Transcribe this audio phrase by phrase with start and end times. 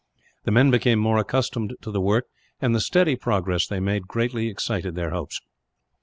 [0.45, 2.25] The men became more accustomed to the work,
[2.59, 5.39] and the steady progress they made greatly excited their hopes.